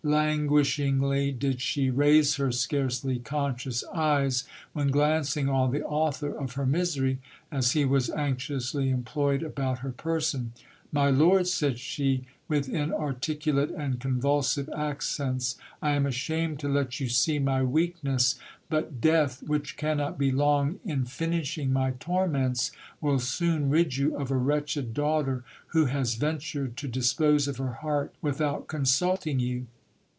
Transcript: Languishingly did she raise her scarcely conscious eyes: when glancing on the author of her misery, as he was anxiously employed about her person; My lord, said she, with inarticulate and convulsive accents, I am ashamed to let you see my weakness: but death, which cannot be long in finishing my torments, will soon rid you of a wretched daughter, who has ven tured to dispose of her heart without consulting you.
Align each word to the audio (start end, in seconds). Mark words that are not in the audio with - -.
Languishingly 0.03 1.31
did 1.31 1.61
she 1.61 1.91
raise 1.91 2.37
her 2.37 2.51
scarcely 2.51 3.19
conscious 3.19 3.83
eyes: 3.93 4.45
when 4.73 4.87
glancing 4.87 5.47
on 5.47 5.71
the 5.71 5.83
author 5.85 6.35
of 6.35 6.53
her 6.53 6.65
misery, 6.65 7.19
as 7.51 7.73
he 7.73 7.85
was 7.85 8.09
anxiously 8.09 8.89
employed 8.89 9.43
about 9.43 9.79
her 9.79 9.91
person; 9.91 10.53
My 10.91 11.11
lord, 11.11 11.45
said 11.45 11.77
she, 11.77 12.25
with 12.47 12.67
inarticulate 12.67 13.69
and 13.69 13.99
convulsive 13.99 14.67
accents, 14.75 15.55
I 15.83 15.91
am 15.91 16.07
ashamed 16.07 16.57
to 16.61 16.67
let 16.67 16.99
you 16.99 17.07
see 17.07 17.37
my 17.37 17.61
weakness: 17.61 18.39
but 18.71 18.99
death, 19.01 19.43
which 19.43 19.77
cannot 19.77 20.17
be 20.17 20.31
long 20.31 20.79
in 20.83 21.05
finishing 21.05 21.71
my 21.71 21.91
torments, 21.99 22.71
will 23.01 23.19
soon 23.19 23.69
rid 23.69 23.97
you 23.97 24.17
of 24.17 24.31
a 24.31 24.35
wretched 24.35 24.95
daughter, 24.95 25.43
who 25.67 25.85
has 25.85 26.15
ven 26.15 26.39
tured 26.39 26.75
to 26.77 26.87
dispose 26.87 27.47
of 27.47 27.57
her 27.57 27.73
heart 27.73 28.15
without 28.19 28.65
consulting 28.65 29.39
you. 29.39 29.67